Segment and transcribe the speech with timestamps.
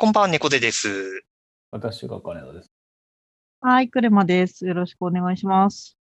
[0.00, 1.24] こんばんは、猫背です。
[1.72, 2.70] 私が金田です。
[3.60, 4.64] はい、クレマです。
[4.64, 5.98] よろしくお願いします。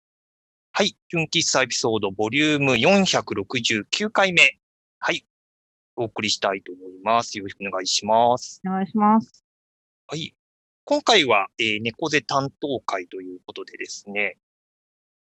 [0.71, 0.97] はい。
[1.09, 4.61] 純喫茶エピソードボリューム469回目。
[5.01, 5.27] はい。
[5.97, 7.37] お送りしたいと思います。
[7.37, 8.61] よろしくお願いします。
[8.65, 9.45] お願いします。
[10.07, 10.37] はい。
[10.85, 14.37] 今回は、えー猫背担当会ということでですね、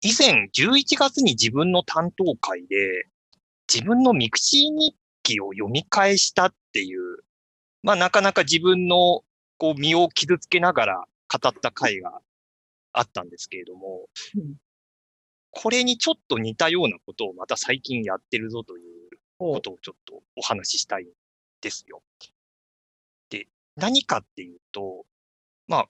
[0.02, 3.06] 以前11月に自分の担当会で、
[3.72, 7.24] 自分のミクシー日記を読み返したっていう、
[7.82, 9.22] まあなかなか自分の
[9.58, 12.20] こう身を傷つけながら語った回が
[12.92, 14.54] あったんですけれども、うん。
[15.50, 18.84] これにちょっと似たようなことをまた最近やってるぞという
[19.38, 21.06] おことをちょっとお話ししたいん
[21.60, 22.02] ですよ。
[23.30, 25.04] で、何かっていうと、
[25.66, 25.88] まあ、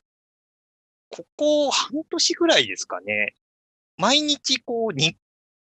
[1.11, 3.35] ここ半年ぐらいですかね、
[3.97, 5.17] 毎日こう日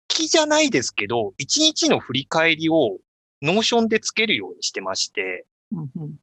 [0.08, 3.00] 記じゃないですけど、一日の振り返りを
[3.42, 6.16] ノーションでつけるようにしてまして、うんうん。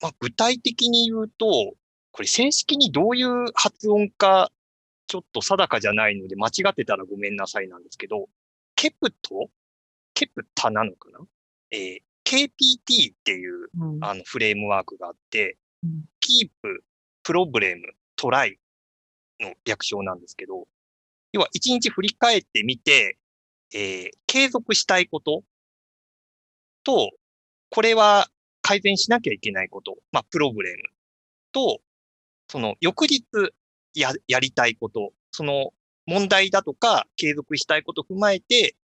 [0.00, 1.74] まあ、具体的に言うと、
[2.10, 4.50] これ正式にどういう発音か、
[5.06, 8.28] ちょっと定かじゃないので、間違ってたらごめんなさいなんですけど、
[8.76, 9.50] ケプト？
[10.14, 11.20] ケプタなのかな？
[11.70, 14.04] えー KPT っていううん。
[14.04, 16.04] あのフレームワークがあって、うん。
[16.20, 16.84] キープ、
[17.22, 17.82] プロブレム、
[18.16, 18.58] トライ
[19.40, 20.66] の略称なんですけど、
[21.32, 23.18] 要は一日振り返ってみて、
[23.74, 25.42] えー継続したいこと
[26.84, 27.10] と、
[27.72, 28.28] これは
[28.60, 30.82] 改善しなきゃいけないこと、まあ、プロブレム。
[31.52, 31.80] と、
[32.48, 33.24] その翌日
[33.94, 35.72] ややりたいこと、その
[36.06, 38.76] 問題だとか継続したいことを踏まえて、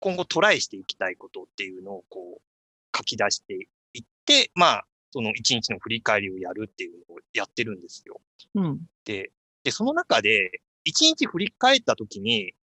[0.00, 3.54] 今後トライしていきたいことっていうのをこう書き出して
[3.94, 8.20] いって、まあ、その一日の振り返りをやるっていうのをやってるんですよ。
[8.56, 8.80] うん。
[9.04, 9.30] で、
[9.62, 12.54] で、その中で、一日振り返ったときに、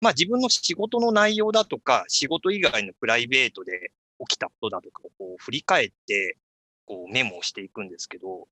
[0.00, 6.36] まあ自分の仕事の内容だとか、仕事以外のプライベートで起きたことだとかをこう振り返って、
[6.86, 8.48] こうメモをしていくんですけど、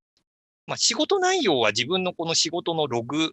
[0.66, 3.32] まあ仕事内容は自分のこの仕事のログ、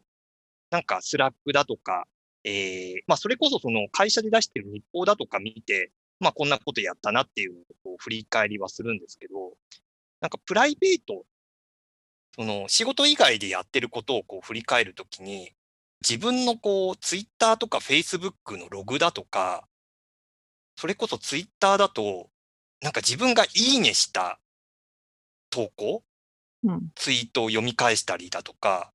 [0.71, 2.05] なんかスラックだとか、
[2.43, 7.53] えー、まあそれこそその会社で出してる日報だとか見て、まあこんなことやったなっていう
[7.85, 9.53] のを振り返りはするんですけど、
[10.21, 11.25] なんかプライベート
[12.35, 15.51] その仕事以外でやってることをこう振り返るときに、
[16.01, 19.67] 自分のこうツイッターとかフェイスブックのログだとか、
[20.79, 22.29] それこそツイッターだと、
[22.81, 24.39] なんか自分がいいねした
[25.49, 26.03] 投稿、
[26.63, 26.87] うん。
[26.95, 28.93] ツイートを読み返したりだとか、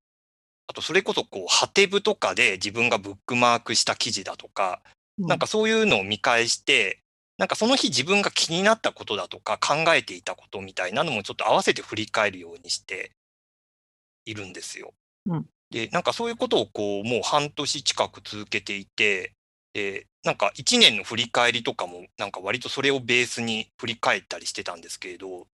[0.66, 4.80] あとそれこそこう、ハテブとかで自分がブックマークした記事だとか、
[5.18, 7.02] なんかそういうのを見返して、
[7.36, 13.12] なんかその日自分が気になったことだとか考えていたことみたいなのもちょっと合わせて振り返るようにして
[14.24, 14.94] いるんですよ。
[15.26, 15.46] うん。
[15.70, 19.33] で、なんかそういうことをこうもう半年近く続けていて、
[19.74, 25.46] で、なんか一年の振り返りとかもなんか割とそれをベースに振り返ったりしてたんですけれど、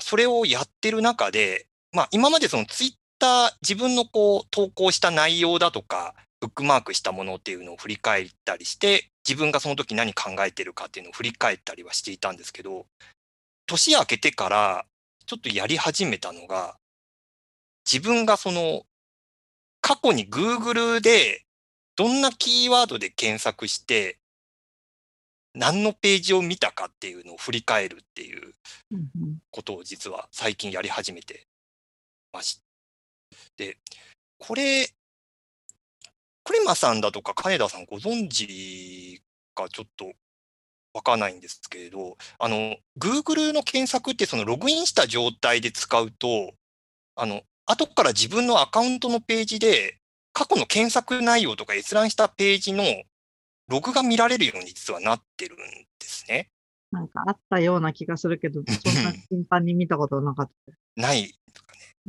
[0.00, 12.86] それをやってる中で、まあ今までそのツイッター自分のこう投稿した内容だとか、ブックマークしたものっていうのを振り返ったりして、自分がその時何考えてるかっていうのを振り返ったりはしていたんですけど、
[13.66, 14.84] 年明けてから
[15.26, 16.76] ちょっとやり始めたのが、
[17.90, 18.84] 自分がその
[19.80, 21.44] 過去に Google で
[21.96, 24.18] どんなキーワードで検索して、
[25.54, 28.54] 何のページを見たかっていうのを振り返るっていう
[29.50, 31.46] ことを実は最近やり始めて
[32.32, 32.64] まして。
[33.56, 33.78] で、
[34.38, 34.88] これ、
[36.42, 39.22] クレマさんだとか金田さんご存知
[39.54, 40.12] かちょっと
[40.92, 46.54] わかんないんですけれど、あの、Google の検索ってそのログインした状態で使うと、
[47.16, 49.98] あの、後から自分のアカウントのページで
[50.34, 52.84] 過去の検索内容とか閲覧したページの
[53.68, 55.64] ログが見られるように実はなってるんで
[56.00, 56.50] すね。
[56.90, 61.00] なんかあったような気がするけど、 そんな頻繁に見たことなかった。
[61.00, 61.32] ない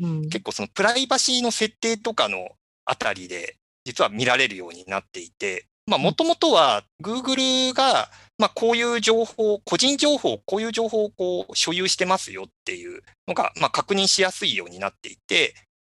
[0.01, 2.49] うん結構そのプライバシーの設定とかの
[2.83, 3.55] あたりで
[3.85, 8.09] 実は見られるようになっていて、まあもともとは Google が
[8.39, 15.53] まあこういう情報、個人情報、こういう情報をこう所有してますよっていうのがまあ確認しやすいようになっていて、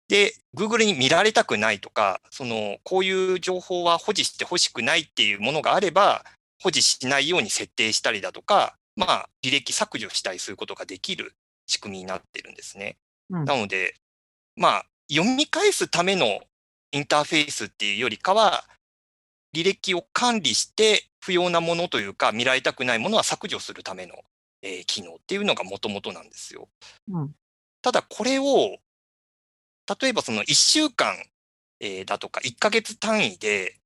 [0.07, 6.23] で、Google に見られたくないとか、そのこういう情報は保持してほしくないっていうものがあれば、
[6.61, 11.33] 保持しないように設定したりだとか、まあ履歴削除したりすることができる
[11.67, 12.97] 仕組みになってるんですね。
[13.29, 13.95] うんなので、
[14.55, 16.39] まあ、読み返すための
[16.91, 18.63] インターフェースっていうよりかは、
[19.53, 24.15] 履歴を管理して不要なものというか、見られたくないものは削除するための、
[24.61, 26.69] えー機能っていうのがもともとなんですよ。
[27.09, 27.31] うん
[27.83, 28.77] ただこれを、
[30.01, 31.15] 例えばその1週間、
[31.79, 33.79] えーだとか1ヶ月単位で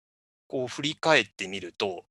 [0.48, 2.06] こう振り返ってみると、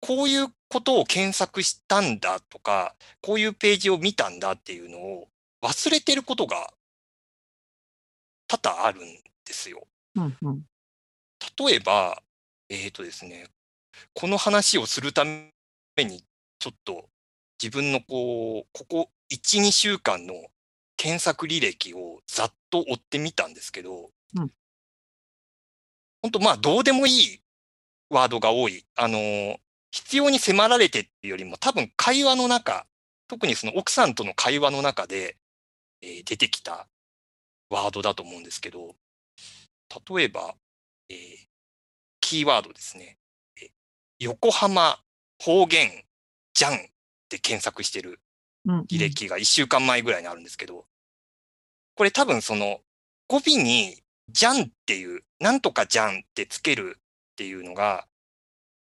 [0.00, 5.28] こういうことを検索したんだとか、こういうページを見たんだっていうのを
[5.62, 6.72] 忘れてることが
[8.48, 9.14] 多々あるん
[9.44, 9.86] ですよ。
[10.16, 10.64] うんうん。
[11.58, 12.22] 例えば、
[12.68, 13.46] えっ、とですね、
[14.14, 15.50] この話をするため
[15.98, 16.24] に、
[16.58, 17.08] ちょっと
[17.62, 20.34] 自分のこう、ここ1、2週間の
[21.00, 24.50] 検索履歴をざっと追ってみたんですけど、うん
[26.20, 27.40] 本当まあどうでもいい
[28.10, 28.84] ワードが多い。
[28.96, 29.56] あのー
[29.92, 32.86] 必要に迫られてっていうよりも多分会話の中、
[33.28, 35.38] 特にその奥さんとの会話の中で、
[36.02, 36.86] えー出てきた
[37.70, 38.94] ワードだと思うんですけど、
[40.14, 40.54] 例えば、
[41.08, 41.16] えー
[42.20, 43.16] キーワードですね。
[43.58, 43.68] えー
[44.18, 44.98] 横浜
[45.42, 45.90] 方言
[46.52, 46.76] じゃんっ
[47.30, 48.20] て検索してる
[48.90, 50.89] 履歴が1週間前ぐらいにあるんですけど、
[52.00, 52.80] これ多分その
[53.28, 53.98] 語尾に
[54.30, 57.00] じゃんっていう、なんとかじゃんってつけるっ
[57.36, 58.06] ていうのが、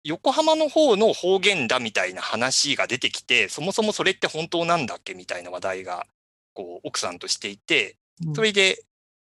[0.03, 5.13] 横浜の方の方言だみたいな話が出てきて、そもそもそれって本当なんだっけ？
[5.13, 6.07] みたいな話題が、
[6.55, 8.33] こう、奥さんとしていて、うん。
[8.33, 8.83] それで、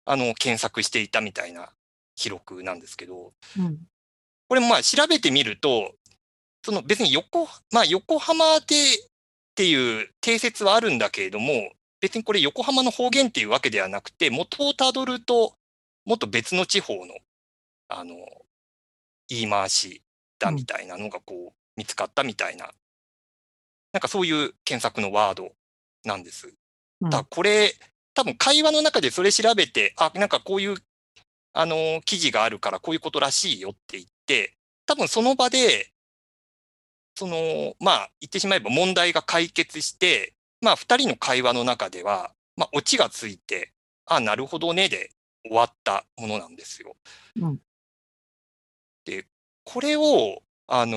[0.05, 1.71] あの、検索していたみたいな
[2.15, 3.79] 記録なんですけど、うん。
[4.49, 5.95] これまあ調べてみると、
[6.63, 8.67] その別に横、まあ横浜でっ
[9.55, 15.55] ていう定説はあるんだけれども、別にこれ横浜の方言っていうわけではなくて、元をたどると、
[16.05, 17.15] もっと別の地方の、
[17.89, 18.17] あの、
[19.29, 20.03] 言い回し
[20.41, 22.73] だみたいなのがこう見つかったみたいな、
[23.93, 25.53] なんかそういう検索のワード
[26.05, 26.49] なんです。
[27.01, 27.73] うんだこれ、
[28.15, 30.77] 多分会話の中でそれ調べて、あ、なんかこういう、
[31.53, 34.57] あの、記事があるからこういうことらしいよって言って、
[34.87, 35.93] 多分その場で、
[37.17, 43.73] その、まあ、言ってしまえば問題が解決して、まあ、二人の会話の中では、まあ、オチがついて、
[44.07, 45.11] あ、なるほどね、で
[45.45, 46.97] 終わったものなんですよ。
[47.37, 47.59] うん
[49.05, 49.27] で、
[49.65, 50.97] これを、あの、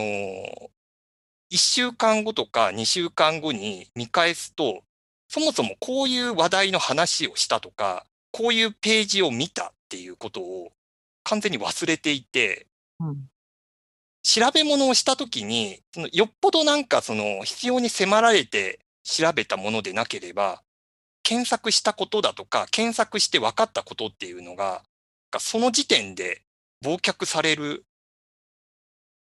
[1.51, 4.83] 1週間後とか2週間後に見返すと、
[5.27, 10.71] そもそもこういう話題の話をしたとか、こういうページを見たっていうことを
[11.23, 12.67] 完全に忘れていて、
[12.99, 13.27] うん
[14.27, 20.61] 調べ物をしたときに、そのよっぽどなんかその必要に迫られて調べたものでなければ、
[21.23, 24.83] 検索したことだとか、検索して分かったことっていうのが、
[25.31, 26.41] がその時点で
[26.83, 27.85] 忘却される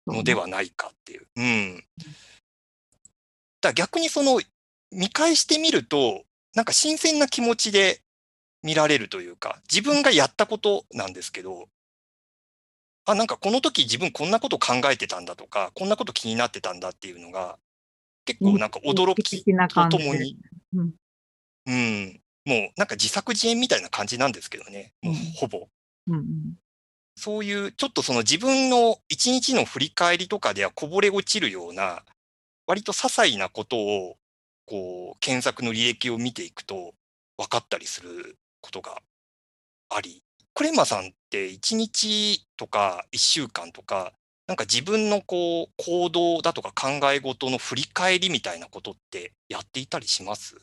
[0.07, 1.27] のではないかっていう。
[1.35, 1.83] うん。
[3.61, 4.41] だ逆にその
[4.91, 6.23] 見返してみると、
[6.55, 8.01] なんか新鮮な気持ちで
[8.63, 11.67] 見られるというか、自分がやったことなんですけど、
[13.05, 17.57] あ、なんかこの時自分こんなこと考えてたんだとか、こんなこと気になってたんだっていうのが、
[18.27, 20.37] 結構なんか驚きとともに、
[20.75, 20.93] うん。
[21.65, 25.19] うん、もうなんか自作自演みたいな感じなんですけどね、もううん。
[25.35, 25.67] ほぼ。
[26.07, 26.57] うんうん。
[27.15, 32.03] そういうちょっとその自分の一日の振り返りとかではこぼれ落ちるような、
[32.67, 34.17] 割と些細なことを、
[34.65, 36.93] こう、検索の履歴を見ていくと
[37.37, 39.01] 分かったりすることが
[39.89, 40.21] あり、
[40.53, 44.13] クレマさんって1日とか1週間とか、
[44.47, 50.55] なんか自分のこう行動だとか考え事の振り返りみたいなことってやっていたりします？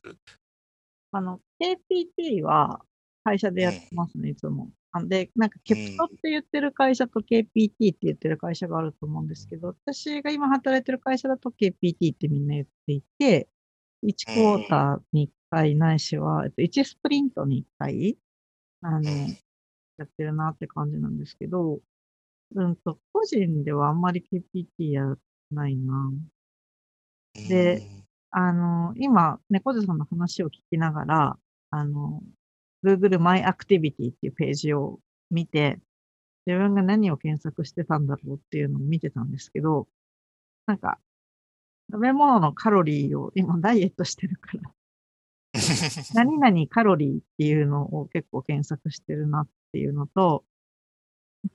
[1.12, 2.80] あの、KPT は
[3.25, 4.70] 会社でやってますね、いつも。
[4.92, 13.49] あで、なんか、ケプトって言ってる会社と KPT って言ってる会社があると思うんですけど、私が今働いてる会社だと KPT ってみんな言っていて、
[14.02, 18.16] 1クォーターに1回ないしは、えっと、1スプリントに1回、
[18.82, 19.11] あの、
[19.99, 21.80] やってるなって感じなんですけど、
[22.54, 25.16] うんと、個人ではあんまり KPT やら
[25.50, 26.12] ないな。
[27.35, 27.83] で
[28.31, 31.38] あの、今、猫背さんの話を聞きながら、
[31.71, 32.21] あの、
[32.85, 34.99] Google My Activity っていうページを
[35.31, 35.78] 見て、
[36.47, 39.88] 自分が何を検索してたんだろうっていうのを見てたんですけど、
[40.66, 40.99] なんか、
[41.93, 44.75] 食べ物のカロリーを今ダイエットしてるから、
[46.14, 50.45] 何々カロリーっていうのを結構検索してるなっていうのと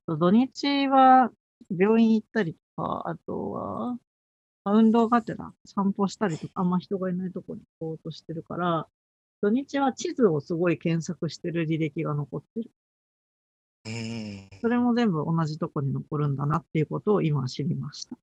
[0.07, 1.31] 土日は
[1.69, 3.97] 病院行ったりとか、あとは、
[4.63, 8.87] まあ運動がてら散歩したりとか、あんま人がいないとこに行こうとしてるから、
[9.41, 12.71] 土日は地図をすごい検索してる履歴が残ってる。
[13.85, 18.17] うんそれも全部同じとこに残るんだなっていうことを今知りました。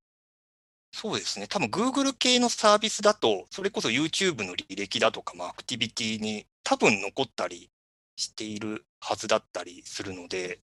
[0.92, 1.46] そうですね。
[1.46, 7.70] 多分 Google 系のサービスだと、それこそ YouTube の履歴だとか、まあ、アクティビティに多分残ったり
[8.16, 10.60] しているはずだったりするので、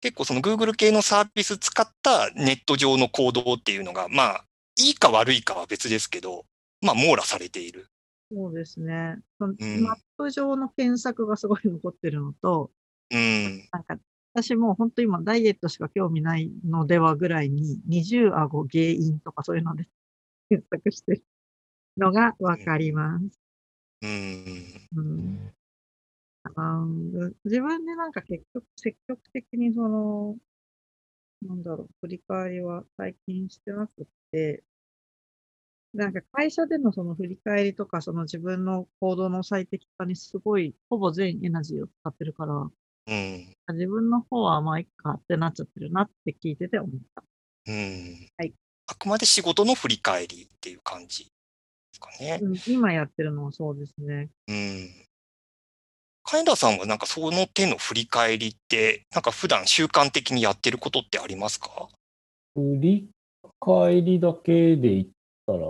[0.00, 4.44] 結構その Google 系のサービス使ったネット上の行動っていうのが、まあ、
[4.78, 6.44] いいか悪いかは別ですけど、
[6.82, 7.88] まあ、網羅されている。
[8.30, 9.18] そうですね。
[9.38, 12.70] そのうんマップ上の検索がすごい残ってるのと、
[13.10, 13.68] うん。
[13.72, 13.96] なんか
[14.34, 19.88] 私もう本当今ダイエットしか興味ないのではぐらいに、二重顎原因とかそういうので
[20.50, 21.24] 検索してる
[21.96, 23.40] のがわかります。
[24.02, 24.88] うん。
[24.96, 25.55] うん
[26.54, 30.36] あの自分でなんか結局、積極的にその、
[31.42, 34.62] なんだろう、振り返りは最近してなくって、
[35.94, 43.56] なんか会社でのその振り返りとか、その自分の行動の最適化にすごい、ほぼ全エナジーを使ってるから、うん。
[43.74, 47.24] 自分の方はまあいっかってなっちゃってるなって聞いてて思った。
[47.66, 48.28] うん。
[48.36, 48.54] はい。
[48.86, 51.30] あくまで仕事の振り返りっていう感じで
[51.94, 52.38] すかね。
[52.42, 54.30] うん今やってるのはそうですね。
[54.48, 55.05] うん。
[56.28, 61.88] 金田さんはなんかその手の振り返りって、なんか普段習慣的にやってることってありますか？
[62.56, 63.08] 振り
[63.60, 65.06] 返りだけで言っ
[65.46, 65.60] たら、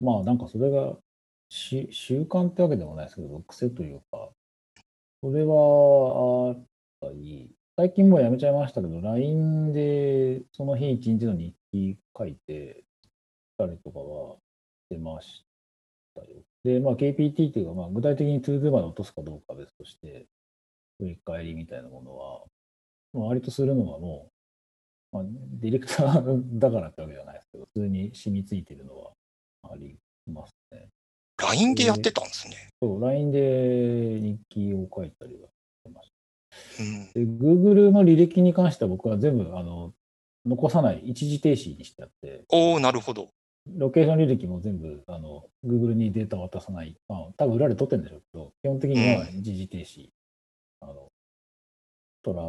[0.00, 0.96] まあなんかそれが
[1.48, 4.30] し習慣ってわけでもないですけど、癖というか、
[5.22, 6.64] それはあっ
[7.00, 12.82] たり、最近もうやめちゃいましたけど、LINE でその日一日の日記書いて
[13.56, 14.34] たりとかは
[14.90, 15.44] してまし
[16.16, 16.26] たよ。
[16.64, 20.26] で、まあ KPT っていうか、まあ具体的に ToDo まで落とすかどうかは別として、
[20.98, 22.44] 振り返りみたいなものは、
[23.12, 24.38] まあ割とするのはもう、
[25.12, 25.22] まあ、
[25.60, 29.12] ディレクターだからってわけじゃないですけど、普通に染みついてるのは
[29.62, 29.96] あり
[30.26, 30.88] ますね。
[31.38, 32.68] ?LINE でやってたんですね。
[32.80, 35.52] そう、LINE で日記を書いたりはし
[35.84, 36.12] てまし
[36.80, 37.06] うん。
[37.06, 37.12] た。
[37.14, 39.94] で、Google の履歴に関しては僕は全部、あの、
[40.44, 43.30] 残さない、一時停止にしてあって、おおなるほど。
[43.76, 46.96] ロケーション履歴も全部、あの、Google にデータを渡さない。
[47.08, 50.08] まあ、多分裏で取ってるんでしょうけど、基本的には一時停止、
[50.80, 51.08] あの、
[52.22, 52.42] とら、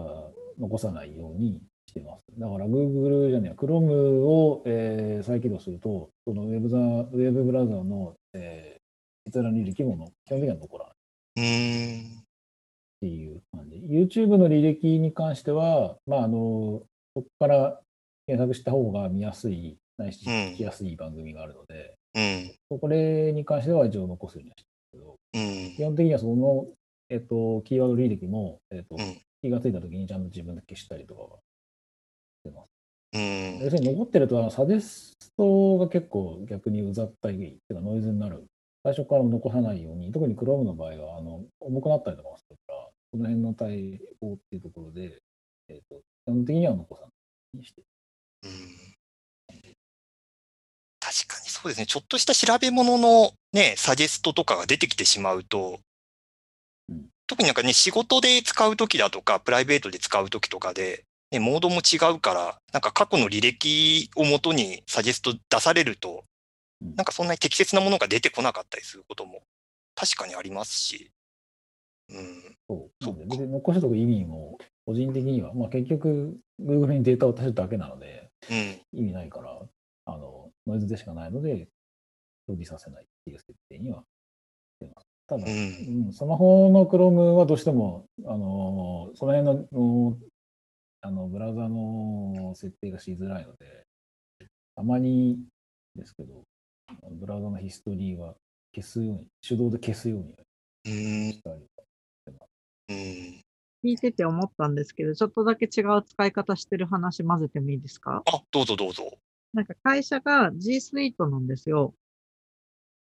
[0.60, 2.26] 残さないようにしてます。
[2.38, 10.96] だから Google じゃねえや、Chrome を、えー再起動すると、そのウェブザウェブブラウザーの、えー、閲覧履歴もの基本的には残らない。
[13.00, 13.78] っていう感じ。
[13.78, 16.84] YouTube の履歴に関しては、まあ、あの、
[17.16, 17.80] そこから
[18.28, 22.80] 検索した方が見やすい、ないし、うん聞きやすい番組があるので、うん。
[22.80, 25.84] これに関しては一応残すようにはしてるけど、うん基。
[25.84, 26.68] 本的にはその、
[27.10, 31.32] えっと、キーワード履歴も、えっと、うん気がついたときにちゃんと自分で消したりとかはし
[32.44, 32.70] てます。
[33.14, 33.60] うん。
[33.60, 38.46] 要するに残ってると、サジェストが結構逆にうざったい、っていうかノイズになる。
[38.84, 45.20] 最初から残さないように、特に Chrome の場合は、あの、重くなったりとかもするから、その辺の対応っていうところで、
[45.68, 47.14] えっ、と、基本的には残さないよ
[47.56, 47.82] うにして。
[48.44, 48.69] うん確
[51.28, 51.86] かにそうですね。
[51.86, 55.80] ちょっとした調べ物のね、サジェストとかが出てきてしまうと、
[56.90, 57.08] うん。
[57.28, 66.24] 特になんかね、仕事で使うときだとか、プライベートで使うときとかで、ね、モードも違うから、なんか過去の履歴をもとにサジェスト出されると、
[66.82, 66.96] うん。
[66.96, 69.42] なんかそんなに適切なものが出てこなかったりすることも
[69.96, 71.12] 確かにありますし、
[72.10, 73.04] うん、そう。
[73.04, 79.60] そっかなんで別に残しておく意味も、個人的には、まあ結局、Google にデータを足すだけなので、うん、意味ないから、
[80.06, 81.68] あの、ノイズでしかないので、
[82.48, 84.04] 表示させないっていう設定には
[84.82, 85.08] してます。
[85.28, 90.18] ただ、うんうんスマホの Chrome はどうしても、あの、その辺の、の
[91.02, 93.84] あの、ブラウザの設定がしづらいので、
[94.76, 95.40] たまに
[95.96, 96.44] ですけど、
[97.12, 98.36] ブラウザのヒストリーは
[98.76, 100.34] 消すように、手動で消すように
[100.86, 100.90] う
[101.30, 101.62] ん、したり
[102.90, 102.96] うん。
[103.84, 108.24] 聞いてて思ったんですけど、ちょっとだけ違う使い方してる話混ぜてもいいですか？
[108.26, 109.04] あ、どうぞどうぞ。
[109.54, 111.94] なんか会社が G Suite なんですよ。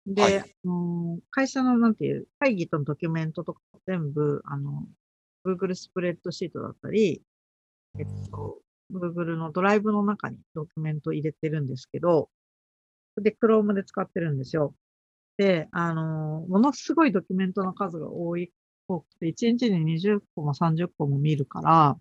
[0.05, 4.87] で、はいあの会社のなんていう、会議とのドキュメントとか全部、あの、
[5.45, 7.23] Google スプレッドシートだったり、
[7.97, 8.59] えっと、
[8.91, 12.29] Google のドライブの中にドキュメント入れてるんですけど、
[13.21, 14.75] で、Chrome で使ってるんですよ。
[15.37, 18.51] で、あの、ものすごいドキュメントの数が多い、
[18.87, 21.97] 多くて、1日に20個も30個も見るから、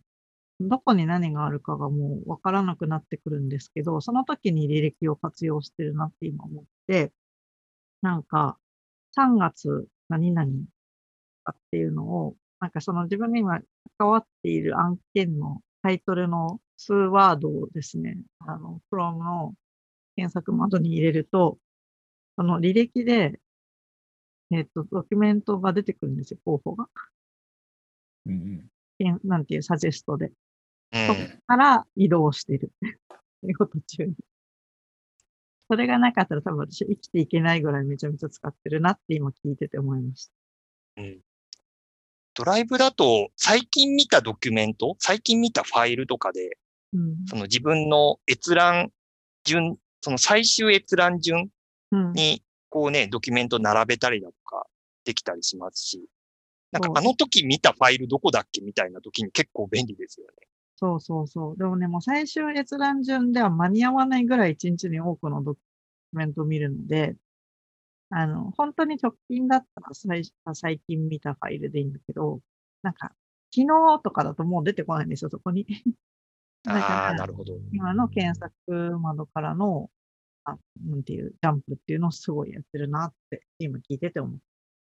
[0.61, 7.13] どこに何があるかがもうわからなくなってくるんですけど、その時に履歴を活用してるなって今思って、
[8.03, 8.59] なんか、
[9.17, 10.51] 3月何々
[11.45, 13.61] かっていうのを、なんかその自分が今
[13.99, 19.55] 関わっている案件のタイトルの数ワードをですね、あの、Chrome の
[20.17, 21.59] 検索窓に入れると、
[22.37, 23.41] その履歴で、
[24.51, 26.89] えっ、と、ドキュメントが出てくるんですよ、候補が。
[28.27, 28.69] うんうん。
[28.99, 30.33] けんなんていうサジェストで。
[30.95, 32.73] うんそこから移動してる。
[33.45, 34.15] 仕事中に。
[35.69, 41.03] それがなかったら多分私生きていけないぐらいめちゃめちゃ使ってるなって今聞いてて思いました。
[41.03, 41.21] うん
[42.37, 46.59] ドライブだと、最近見たドキュメント、最近見たファイルとかで、
[46.93, 47.27] うん。
[47.27, 48.91] その自分の閲覧
[49.45, 51.49] 順、その最終閲覧順
[51.93, 52.13] うん。
[52.13, 54.67] に、こうね、ドキュメント並べたりだとか
[55.05, 56.05] できたりしますし、
[56.73, 60.33] なんかあの時見たファイルどこだっけみたいな時に結構便利ですよね。
[60.85, 61.57] そうそうそう。
[61.57, 67.17] でもね、もう最終閲覧順では間に合わないぐらい一日に多くのドキュメントを見るので、
[68.11, 70.25] あの、本当に直近だったら最
[70.55, 72.41] 最近見たファイルでいいんだけど、
[72.83, 73.13] なんか、
[73.55, 75.67] 昨日とかだともう出てこないんですよ、そこに。
[76.65, 77.55] だああ、からなるほど。
[77.73, 79.91] 今の検索窓からの、
[80.45, 84.41] あ、なんていう、ジャンプっていうのをすごいやってるなって、今聞いてて思う。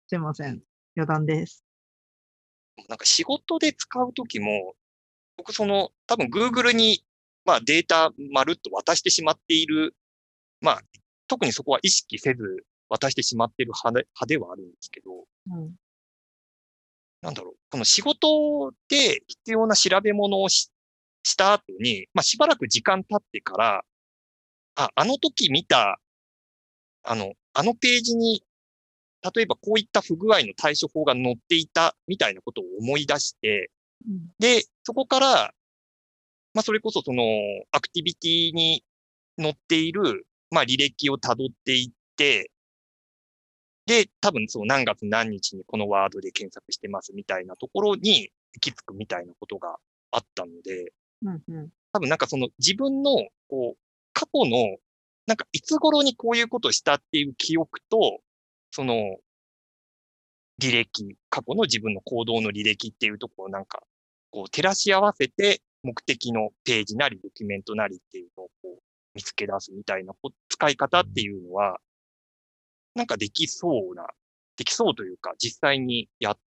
[0.06, 0.62] すいません。
[0.96, 1.64] 余談です。
[2.88, 4.74] なんか仕事で使うときも、
[5.40, 7.02] 僕その、多分 Google に、
[7.46, 9.94] まあデータまるっと渡してしまっている、
[10.60, 10.82] まあ、
[11.28, 15.10] 特にそこは意識せず渡してしまっている派で派ではあるんですけど、
[15.50, 15.74] うん。
[17.22, 20.70] なんだろう、この仕事で必要な調べ物をし
[21.22, 23.82] した後に、まあしばらく時間経ってから、
[24.74, 26.00] あ、あの時見た、
[27.02, 28.44] あの、あのページに、
[29.34, 33.79] 例えばこういった不具合の対処法が載っていたみたいなことを思い出して、うん。
[34.38, 35.54] で、そこから、
[36.54, 37.22] まあ、それこそその、
[37.70, 38.84] アクティビティに
[39.38, 42.50] 載っている、まあ、履歴を辿っていって、
[43.86, 49.76] で、多分そう何月何日にこのワードで検索してますみたいなところに行き着くみたいなことが
[50.10, 50.92] あったので、
[51.22, 51.42] うん。
[51.48, 51.68] うん。
[51.92, 53.16] 多分なんかその自分の、
[53.48, 53.78] こう、
[54.12, 54.76] 過去の、
[55.26, 58.20] なんかいつ頃にこういうことをしたっていう記憶と、
[58.70, 58.94] その、
[60.60, 63.82] 履歴、過去の自分の行動の履歴っていうところをなんか、
[64.30, 68.82] こう照らし合わせて目的のページなりドキュメントなりっていうのをこう
[69.14, 70.12] 見つけ出すみたいな
[70.48, 71.78] 使い方っていうのは、
[72.94, 74.06] なんかできそうな、
[74.56, 76.38] できそうというか実際にやっ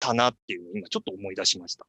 [0.00, 1.86] たなっていうのを今ちょっと思い出しました。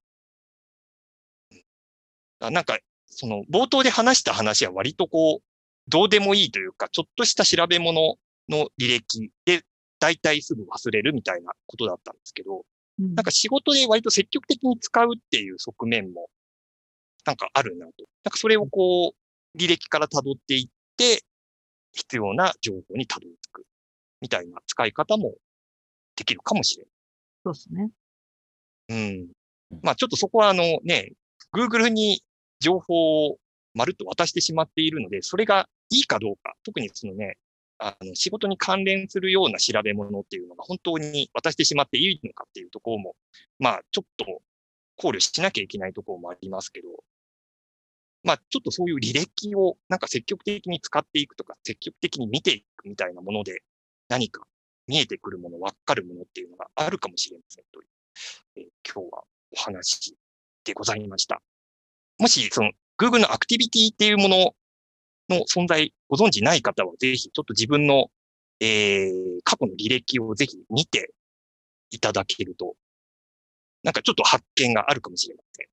[2.50, 5.44] なんか、その、冒頭で話した話は割とこう、
[5.90, 8.16] どうでもいいというか、ちょっとした調べ物
[8.48, 9.64] の履歴で、
[10.00, 12.64] 大体すぐ忘れるみたいなことだったんですけど、
[13.00, 16.30] なんか仕事で割と積極的に使うっていう側面も、
[17.26, 17.94] なんかあるなと。
[18.24, 21.24] なんかそれをこう、履歴から辿っていって、
[21.94, 23.66] 必要な情報に辿り着く。
[24.22, 25.36] みたいな使い方も
[26.16, 26.86] できるかもしれ
[27.46, 27.90] そうですね。
[28.90, 29.10] ない。
[29.10, 29.28] うん。
[29.82, 31.14] まあちょっとそこはあのね、
[31.54, 32.22] Google に
[32.60, 33.38] 情報を
[33.74, 37.38] まるっと渡してしまっているので、それがいいかどうか、特にそのね、
[37.80, 43.16] あの仕事に関連するような調べ物っていうのが本当に渡してしまっていいのかっていうところも、
[43.58, 44.26] まあちょっと
[44.98, 46.90] 考慮しなきゃいけないところもありますけど、
[48.24, 53.62] まあちょっとそういう履歴をなんか積極的に使っていくとか、積極的に見ていくみたいなもので
[54.10, 54.44] 何か
[54.88, 57.88] 見えてくるもの、わかるものっていうのがあるかもしれませんという、
[58.58, 60.16] えー今日はお話
[60.64, 61.42] でございました。
[62.18, 64.54] もし、その、Google のアクティビティっていうもの
[65.30, 68.08] の存在ご存知ない方は、ぜひちょっと自分の、
[68.60, 71.14] えー過去の履歴をぜひ見て
[71.92, 72.76] いただけると、
[73.84, 75.68] なんかちょっと発見があるかもしれません。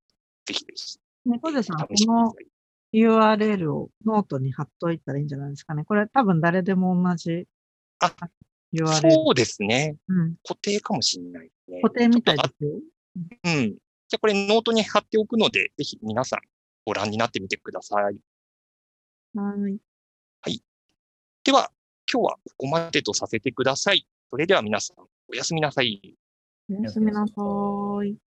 [0.47, 0.99] ぜひぜひ。
[1.25, 2.35] 猫背さん、この。
[2.93, 5.85] URL をノートに貼っといたらいいんじゃないですかね。
[5.85, 7.47] これ多分誰でも同じ
[7.99, 8.13] あ
[8.73, 9.11] URL。
[9.11, 9.97] そうですね。
[10.09, 10.35] うん。
[10.47, 11.81] 固定かもしれないですね。
[11.83, 12.71] 固定みたいですよ。
[13.45, 13.71] あうん。
[13.71, 16.41] じゃあこれノートに貼っておくので、ぜひ皆さん
[16.85, 18.17] ご覧になってみてください。
[20.41, 20.63] はい。
[21.45, 21.71] では、
[22.11, 24.07] 今日はここまでとさせてください。
[24.31, 24.97] それでは皆さん、
[25.29, 26.17] おやすみなさい。
[26.71, 28.26] おやすみなさーい。